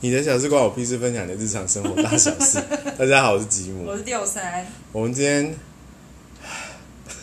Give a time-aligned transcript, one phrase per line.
[0.00, 2.62] 你的小事关我屁事，分享你的日常生活大小事。
[2.96, 3.96] 大家好，我是吉姆我。
[3.96, 4.64] 是六三。
[4.92, 5.52] 我们今天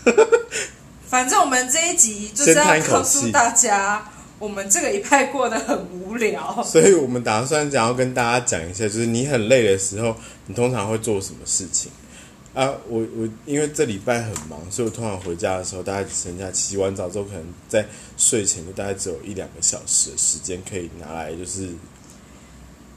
[1.07, 6.61] 反正我们这一集就是要告诉大家，我们这个一派过得很无聊。
[6.65, 10.13] 所以我们打算想要跟大家讲一下，就是你很累的时候，
[10.47, 11.89] 你通常会做什么事情
[12.53, 12.73] 啊？
[12.89, 17.85] 我我因为这礼拜很忙，所以我通常回家的时候，大概只剩下洗完澡之后，可能在
[18.17, 21.69] 睡前就大概只有一两个小时的时间可以拿来，就是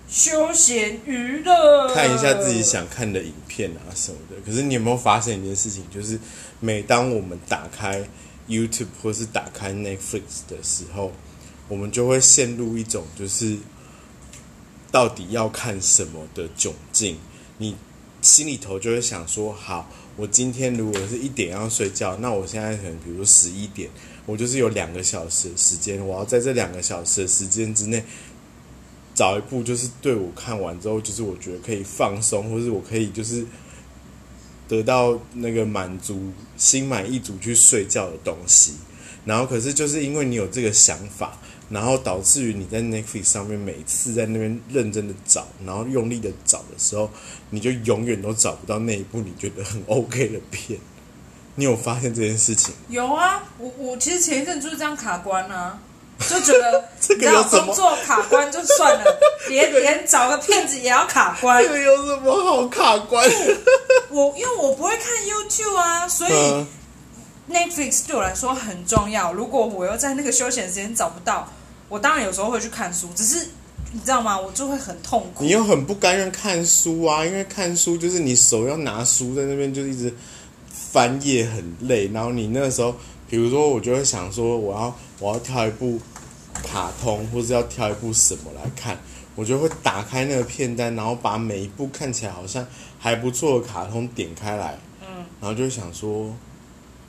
[0.08, 4.36] 休闲娱乐，看一下自己想看的影片啊什么的。
[4.44, 6.18] 可是你有没有发现一件事情，就是
[6.60, 8.08] 每当我们打开
[8.48, 11.12] YouTube 或是打开 Netflix 的时候，
[11.68, 13.58] 我们就会陷入一种就是
[14.90, 17.18] 到底要看什么的窘境。
[17.58, 17.76] 你
[18.22, 23.90] 心里头就会想说：好，我今天如果是一点要睡觉，那我现在可能比如十一点，
[24.24, 28.02] 我就是有两个小时的时间，我要在这两个小时的时间之内。
[29.18, 33.44] 找一部就是对我看完之后，就是我觉得可以放松，或是我可以就是
[34.68, 38.74] 得到那个满足、心满意足去睡觉的东西。
[39.24, 41.36] 然后，可是就是因为你有这个想法，
[41.68, 47.10] 然后导致于你在 Netflix 上面每次在那边认真的找，然后用力的找的时候，
[47.50, 50.78] 你就永远都找不到那一部你觉得很 OK 的片。
[51.56, 52.72] 你有发现这件事情？
[52.88, 55.76] 有啊，我我其实前一阵就是这样卡关啊，
[56.20, 61.70] 就觉得这个你知道有什么工作卡关就算了， 连连找个骗子也要卡关这。
[61.70, 63.26] 个有什么好卡关？
[64.10, 66.66] 我因为我不会看 YouTube 啊，所以嗯
[67.50, 69.32] ，Netflix 对我来说很重要。
[69.32, 71.50] 如果我又在那个休闲时间找不到，
[71.88, 73.46] 我当然有时候会去看书，只是
[73.92, 74.38] 你知道吗？
[74.38, 75.48] 我就会很痛苦你。
[75.50, 80.12] 又很不甘愿看书啊，因为看书就是你手要拿书在那边就一直
[80.70, 82.94] 翻页很累，然后你那个时候，
[83.30, 85.98] 比如说我就会想说我要我要挑一部
[86.62, 88.98] 卡通，或是要挑一部什么来看，
[89.34, 92.66] 我就会打开那个片单，然后把每一部看起来好像
[92.98, 96.34] 还不错的卡通点开来，嗯，然后就想说，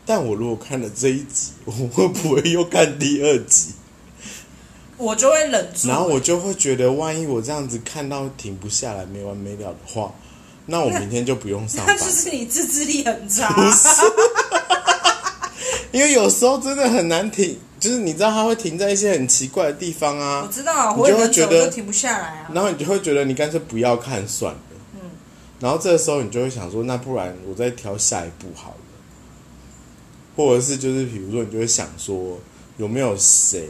[0.06, 3.74] 但我如果看了这一集，我会不会又看第二集？
[4.98, 5.88] 我就会忍住。
[5.88, 10.14] 然后我就会觉得，万一我这样子看到停不下来、没完没了的话，
[10.66, 12.12] 那我明天就不用上 那班就。
[12.12, 13.54] 是你自制力很差。
[13.54, 13.88] 不是，
[15.92, 22.52] 因为有时候真的很难停，就是你知道它会停在一些很奇怪的地方啊我啊，知道啊，就会觉得停不下来啊。
[22.54, 24.60] 然后你就会觉得你干脆不要看算了。
[24.96, 25.02] 嗯，
[25.60, 28.76] 然后这个时候你就会想说，那不然我再挑下一部好了，
[30.36, 32.40] 或者是就是比如说你就会想说
[32.78, 33.68] 有没有谁，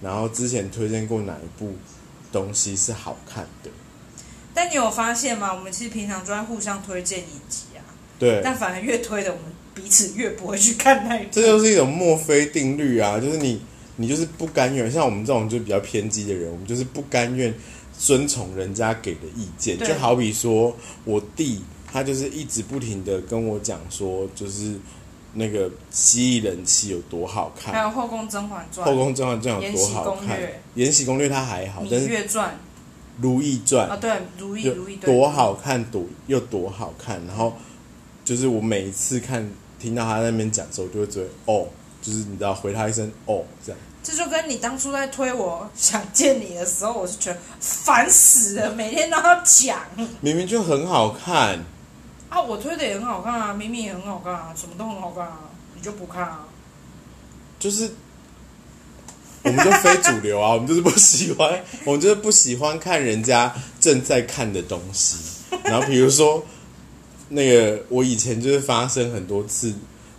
[0.00, 1.76] 然后之前推荐过哪一部
[2.32, 3.70] 东西是好看的，
[4.54, 5.52] 但你有发现吗？
[5.54, 7.82] 我们其实平常都在互相推荐影集啊，
[8.18, 11.28] 对，但反而越推的，我们彼此越不会去看那一部。
[11.32, 13.60] 这就是一种墨菲定律啊，就是你
[13.96, 17.54] 你就是不甘愿，像我们这种就比较偏激的人，我们就是不甘愿
[17.98, 19.78] 遵从人家给的意见。
[19.78, 24.74] 就好比说我弟，他就是一直不停的跟我讲说，就是
[25.34, 30.38] 那个蜥蜴人气有多好看还看，有《后宫甄嬛传后》宫甄嬛传有多好看
[30.74, 32.58] 延禧攻略它还好，《但是《芈月传
[33.20, 37.20] 如懿传》》啊，对，《如懿》如懿多好看，多又多好看。
[37.26, 37.54] 然后
[38.24, 39.48] 就是我每一次看
[39.82, 41.66] 听到他在那边讲的时候，我就会觉得哦，
[42.00, 43.80] 就是你知道回他一声哦这样。
[44.04, 49.80] 这就跟你当初在推我想见你的时候，我是觉得烦死了，每天都要讲
[50.20, 51.58] 明明就很好看，
[52.28, 52.40] 啊。
[52.40, 55.38] 我推的也很好看啊，明明也很好看啊，什么都很好看啊，
[55.74, 56.40] 你就不看啊？
[57.60, 57.92] 就是
[59.44, 65.16] 我们就非主流啊， 我们就是不喜欢，我们就是不喜欢看人家正在看的东西。
[65.62, 66.44] 然后比如说
[67.34, 69.72] 那个，我以前就是发生很多次，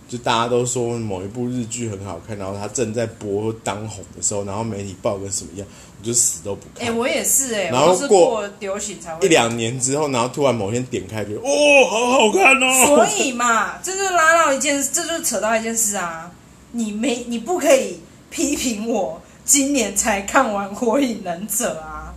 [0.08, 5.66] 就大家都说某一部日剧很好看，然后它正在播当红的时候，然后媒体报跟什么样，
[6.00, 6.96] 我就死都不哎、看。
[6.96, 12.86] 我也是哎、然后过流行才会一两年之后，然后突然某天点开，觉得哦，好好看哦。
[12.86, 16.30] 所以嘛，这就拉到一件，这就扯到一件事啊，
[16.72, 22.12] 你没你不可以批评我今年才看完《火影忍者》啊，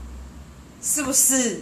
[0.81, 1.62] 是不是？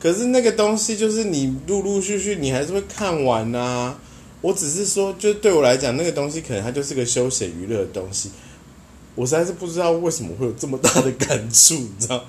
[0.00, 3.96] 可是那个东西就是你陆陆续续你还是会看完呐、
[4.40, 8.30] 我只是说，就对我来讲，那个东西可能它就是个休闲娱乐的东西。
[9.14, 12.24] 我实在是不知道为什么会有这么大的感触，你知道？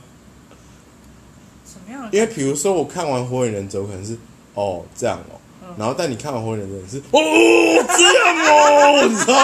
[1.64, 2.18] 什么样的？
[2.18, 4.18] 因为比如说我看完《火影忍者》，我可能是
[4.56, 7.22] 哦这样哦，嗯然后但你看完《火影忍者》你是哦
[7.96, 9.36] 这样哦，你知道？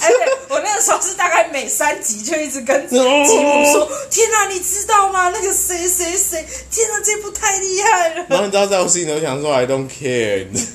[0.00, 0.39] 而且我
[0.70, 5.30] 那个时候是大概每三集就一直跟吉姆哦说：“天哪、你知道吗？
[5.30, 8.26] 那个谁谁谁，天哪、这部太厉害了。
[8.28, 10.72] 然后你知道，在我心里头想说 I don't care，你知道”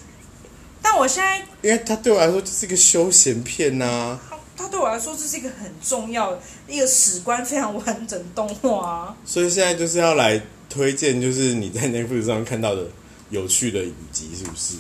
[0.83, 9.15] 但我现在因为它对我来说就是一个休闲片呐、它它对我来说这是一个很重要的一个史观非常完整动画啊。
[9.25, 10.39] 所以现在就是要来
[10.69, 12.83] 推荐就是你在 Netflix 上看到的
[13.29, 14.75] 有趣的影集，是不是？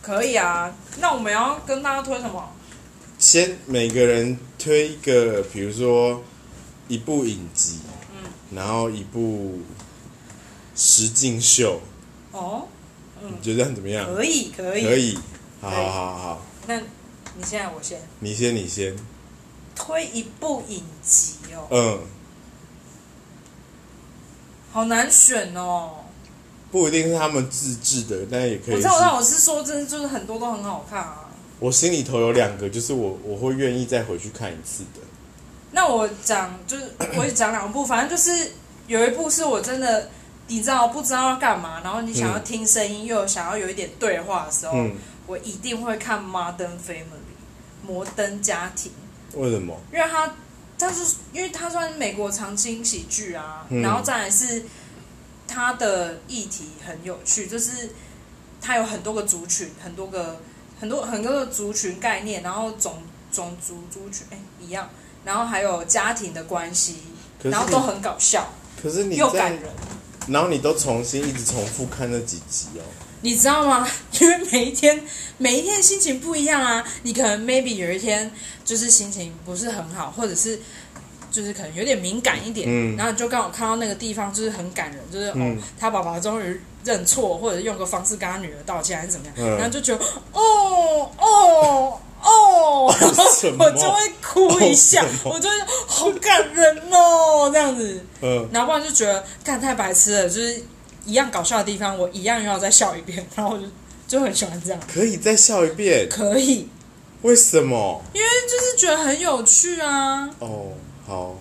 [0.00, 0.72] 可以啊。
[0.98, 2.48] 那我们要跟大家推什么？
[3.22, 6.20] 先每个人推一个，比如说
[6.88, 7.78] 一部影集，
[8.10, 9.60] 嗯，然后一部
[10.74, 11.80] 实境秀，
[12.32, 12.66] 哦，
[13.20, 14.12] 你觉得怎么样？
[14.12, 14.96] 可以，可以，可。
[14.96, 15.16] 以，
[15.60, 18.00] 好好好好，那你现在，我先。
[18.18, 18.96] 你先，你先，
[19.76, 22.00] 推一部影集哦，嗯，
[24.72, 25.92] 好难选哦。
[26.72, 31.28] 不一定是他们自制的，但也可以是我知道，但我是说真的，就是很多都很好看啊。
[31.62, 35.00] 我心里头有两个，就是我我会愿意再回去看一次的。
[35.70, 38.50] 那我讲就是 我也讲两部，反正就是
[38.88, 40.10] 有一部是我真的
[40.48, 44.96] 你知道不知道要干嘛，然后你想要听声音，又想要有一点对话的时候，嗯，
[45.28, 47.22] 我一定会看《Modern Family》
[47.86, 48.90] 摩登家庭，
[49.34, 49.78] 为什么？
[49.92, 50.34] 因为它
[50.76, 54.64] 它是因为它算是美国常青喜剧啊，嗯然后再来是
[55.46, 57.90] 它的议题很有趣，就是
[58.60, 60.40] 它有很多个族群，很多个
[60.82, 62.94] 很多很多的族群概念，然后种
[63.30, 64.90] 种族族群哎一样，
[65.24, 66.96] 然后还有家庭的关系，
[67.38, 68.48] 可是然后都很搞笑
[68.82, 69.62] 可是你在又感人。
[70.26, 72.82] 然后你都重新一直重复看那几集哦。
[73.20, 73.88] 你知道吗？
[74.20, 75.00] 因为每一天
[75.38, 78.28] 每一天心情不一样啊，你可能 maybe 有一天
[78.64, 80.58] 就是心情不是很好，或者是
[81.30, 95.56] 就是可能有点敏感一点，嗯然后你就刚好看到那个地方就是很感人，就是、嗯哦，他爸爸终于认错，或者用个方式跟他女儿道歉还是怎么样，嗯然后就觉得哦哦哦，然后什么我就会哭一下哦什，么我就会
[95.86, 100.62] 好感人哦这样子，嗯，然后不然就觉得干太白痴了，就是
[101.04, 103.66] 一样搞笑的地方，我一样又要再笑一遍，然后我就
[104.06, 104.80] 就很喜欢这样。
[104.92, 106.08] 可以再笑一遍？
[106.08, 106.68] 可以，
[107.22, 108.00] 为什么？
[108.12, 110.28] 因为就是觉得很有趣啊。
[110.38, 110.68] 哦，
[111.06, 111.34] 好，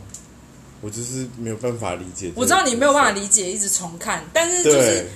[0.81, 2.31] 我就是没有办法理解。
[2.35, 5.09] 我知道你没有办法理解，一直重看，但是就对是，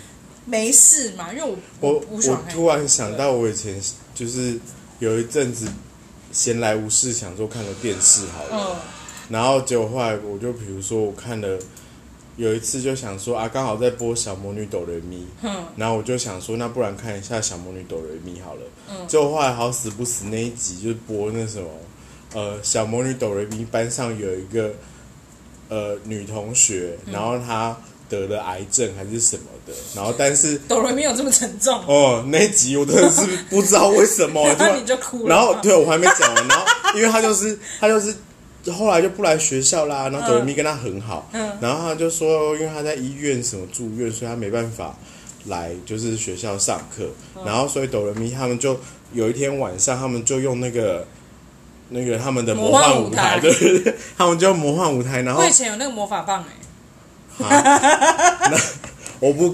[0.45, 2.17] 没事嘛，因为我我。
[2.17, 3.81] 我突然想到，我以前
[4.13, 4.59] 就是
[4.99, 5.67] 有一阵子
[6.31, 8.75] 闲来无事，想说看个电视好了，嗯
[9.29, 11.59] 然后结果后来我就比如说我看了。
[12.37, 18.61] 有一次就想说啊，刚好在播《小魔女哆瑞咪》，嗯，然后我就想说，那不然看一下《小魔女哆瑞咪》好了。
[18.89, 21.69] 嗯结果后来好死不死那一集就是播那什么，
[22.33, 24.73] 呃，小魔女哆瑞咪班上有一个
[25.69, 27.77] 呃女同学，嗯然后她
[28.07, 35.35] 得了癌症还是什么的，然后但是哆瑞咪有这么沉重，哦那一集我真的是不知道为什么， 然后你就哭了。
[35.35, 36.65] 然后对我还没讲完，然后
[36.95, 38.15] 因为他就是他就是
[38.71, 41.51] 后来就不来学校啦，然后哆瑞咪跟他很好，嗯。
[41.59, 44.95] 然后他就说因为他在医院什么住院，所以他没办法
[45.45, 47.43] 来就是学校上课，嗯。
[47.45, 48.79] 然后所以哆瑞咪他们就
[49.13, 51.05] 有一天晚上，他们就用那个。
[51.87, 56.47] 那个他们的魔幻舞台，对对对，他们就用魔幻舞台，然后我以前有那个魔法棒哎、
[57.43, 58.57] 啊那
[59.19, 59.53] 我不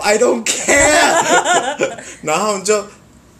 [0.00, 2.02] ，I don't care。
[2.22, 2.84] 然后就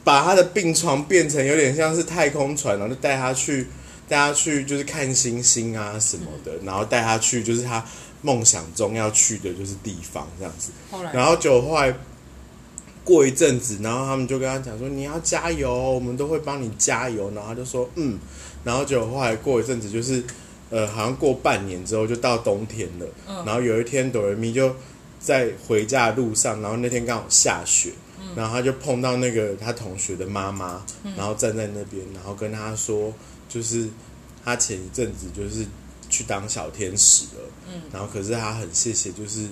[0.05, 3.67] 把他的病床变成有点像是太空船，然后就带他去，
[4.09, 7.83] 带他去就是看星星啊什么的，然后带他去就是他
[8.21, 10.71] 梦想中要去的就是地方这样子。
[11.12, 11.94] 然后就后来
[13.03, 17.31] 过一阵子，然后他们就跟他讲说你要加油，我们都会帮你加油。
[17.35, 18.19] 然后他就说嗯，
[18.62, 20.23] 然后就后来过一阵子就是。
[20.72, 23.44] 呃，好像过半年之后就到冬天了，嗯。
[23.44, 24.74] 然后有一天哆瑞咪就
[25.20, 27.93] 在回家的路上，然后那天刚好下雪，
[28.34, 30.82] 然后他就碰到那个他同学的妈妈，
[31.17, 33.12] 然后站在那边，然后跟他说，
[33.48, 33.86] 就是
[34.43, 35.67] 他前一阵子就是
[36.08, 37.82] 去当小天使了，嗯。
[37.93, 39.46] 然后可是他很谢谢，就是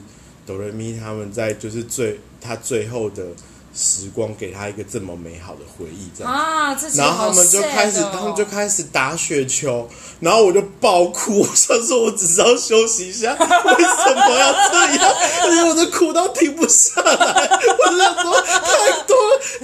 [0.47, 3.27] 哆瑞咪他们在就是最他最后的
[3.73, 6.87] 时光给他一个这么美好的回忆，这样子。
[6.87, 15.15] 啊，然后他们就开始，他们就开始打雪球，然后我就爆哭，我想说我只是要休息一下， 为什么要这样？
[15.51, 19.17] 因为我的哭到停不下来， 我就想说太多，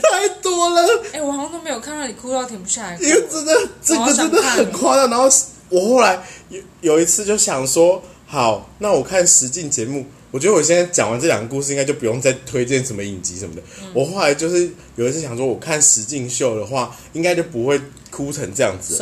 [0.03, 0.83] 太多了，
[1.13, 2.97] 哎、我好像都没有看到你哭到停不下来。
[3.01, 5.11] 因为真的这个真的很夸张。
[5.11, 5.29] 然后
[5.69, 10.07] 我后来有有一次就想说，好，那我看实境节目。
[10.37, 13.63] 我觉得我现在讲完这两个故事，应该就不用再推荐什么影集什么的。
[13.95, 18.99] 我后来就是有一次想说，我看石进秀的话，应该就不会哭成这样子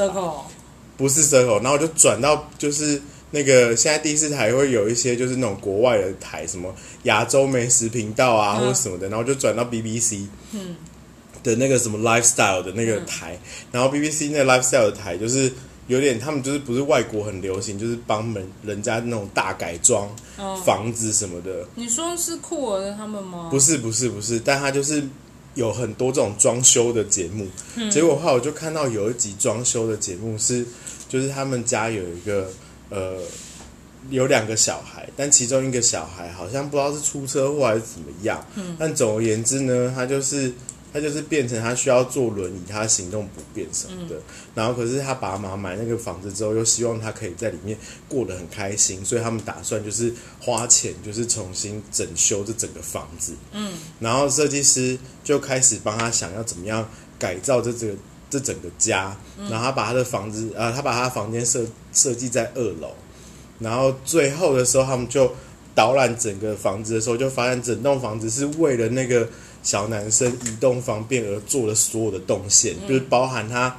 [0.96, 6.72] 不是 circle，然后我就转到就是那个现在第四台会有一些就是那种国外的台，什么
[7.02, 8.60] 亚洲美食频道啊、嗯。
[8.60, 10.76] 或者什么的，然后就转到 BBC 嗯。
[11.42, 13.36] 的那个什么 lifestyle 的那个台，
[13.72, 15.52] 然后 BBC 那个 lifestyle 的台就是
[15.86, 23.48] 有点他们就是不是外国很流行，就是帮人人家那种大改装嗯，房子什么的，你说是酷儿的他们吗？
[23.50, 25.02] 不是不是不是，但他就是
[25.54, 27.46] 有很多这种装修的节目。
[27.76, 30.64] 嗯结果后来我就看到有一集装修的节目是，
[31.08, 32.48] 就是他们家有一个
[32.88, 33.18] 呃
[34.10, 38.44] 有两个小孩，但其中一个小孩好像不知道是出车祸还是怎么样。
[38.54, 40.52] 嗯，但总而言之呢，他就是
[40.94, 44.14] 他就是变成他需要坐轮椅，他行动不便什么的。
[44.54, 47.76] 然后可是他爸妈买那个房子之后，又希望他可以在里面
[48.08, 53.34] 过得很开心，所以他们打算就是花钱，就是重新整修这整个房子。
[53.50, 57.94] 嗯，然后设计师就开始帮他想要怎么样改造这这个
[58.30, 59.16] 这整个家。
[59.50, 62.94] 然后他把他的房子，呃，他把他的房间设设计在二楼。
[63.58, 65.32] 然后最后的时候，他们就
[65.74, 69.28] 导览整个房子的时候，就发现整栋房子是为了那个
[69.64, 73.76] 小男生移动方便而做的所有的动线，就是包含他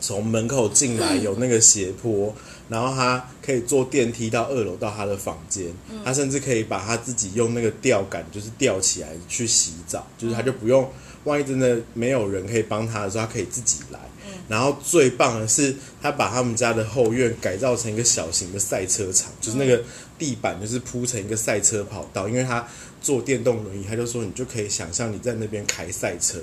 [0.00, 2.34] 从门口进来有那个斜坡，
[2.68, 5.66] 然后他可以坐电梯到二楼到他的房间，
[6.04, 10.88] 他甚至可以把他自己用那个吊杆就是吊起来去洗澡，就是他就不用，
[11.24, 13.98] 万一真的没有人可以帮他的时候，他可以自己来。
[14.46, 19.82] 然后最棒的是，他把他们家的后院改造成一个小型的赛车场，就是那个
[20.18, 22.28] 地板就是铺成一个赛车跑道。
[22.28, 22.66] 因为他
[23.04, 26.38] 坐电动轮椅，他就说你就可以想象你在那边开赛车。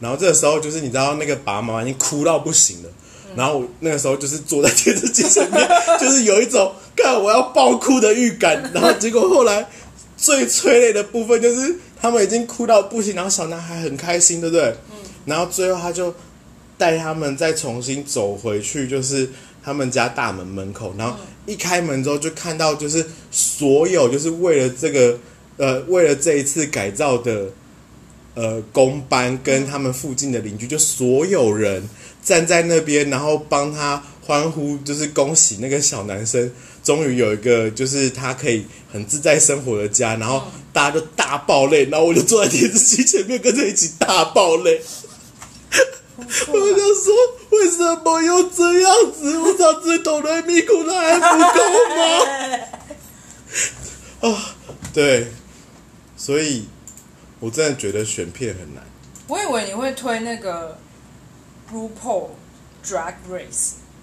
[0.00, 2.88] 然后这个时候就是你知道那个爸爸妈妈已经哭到不行了。
[3.36, 5.68] 然后那个时候就是坐在电视机前面，
[6.00, 8.70] 就是有一种看我要爆哭的预感。
[8.74, 9.68] 然后结果后来
[10.16, 14.64] 最催泪的部分就是他们已经哭到不行，然后小男孩很开心，对不对？
[14.90, 14.96] 嗯。
[15.24, 16.12] 然后最后他就。
[16.76, 19.30] 带他们再重新走回去，就是
[19.62, 25.16] 他们家大门门口，然后一开门之后就看到，就是所有就是为了这个
[25.56, 27.50] 呃，为了这一次改造的
[28.34, 31.88] 呃工班跟他们附近的邻居，就所有人
[32.22, 36.50] 站在那边，然后帮他欢呼，就是恭喜那个小男生
[36.82, 40.42] 终于有一个就是他可以很自在生活的家，然后
[40.72, 44.80] 大家就大爆泪，然后我就坐在电视机前面跟着一起大爆泪。
[46.16, 47.12] 我就说，
[47.50, 49.36] 为什么要这样子？
[49.36, 51.60] 我上次抖了咪咕的还不够
[51.96, 51.98] 吗？
[54.30, 54.54] 啊，
[54.92, 55.26] 对，
[56.24, 56.64] 所以
[57.38, 58.82] 我真的觉得选片很难。
[59.28, 60.78] 我以为你会推那个
[61.74, 62.28] 《RuPaul
[62.82, 63.50] Drag Race》，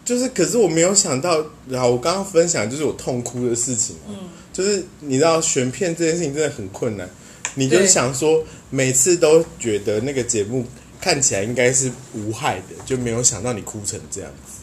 [0.05, 4.15] 就是，可是我没有想到，然后我刚刚分享就是我痛哭的事情嗯，
[4.53, 7.09] 就是你知道选片这件事情真的很困难，
[7.55, 10.63] 你就想说，每次都觉得那个节目。
[11.01, 14.61] 看起来应该是无害的，就没有想到你哭成这样子。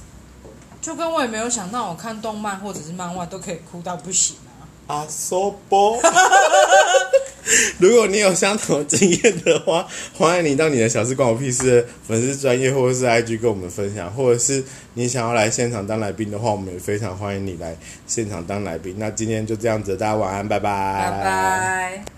[0.80, 4.36] 就跟我也没有想到，我看动漫或者是漫画都可以哭到不行
[4.86, 4.94] 啊！
[4.98, 5.52] 啊，so
[7.78, 14.62] 如果你有相同经验的话，欢迎你到你的小事关我屁事粉丝专业或者是 IG 跟我们分享，或者是
[14.94, 17.76] 你想要来现场当来宾的话，我们也非常欢迎你来
[18.06, 18.94] 现场当来宾。
[18.98, 22.08] 那今天就这样子，大家晚安，拜拜，拜拜。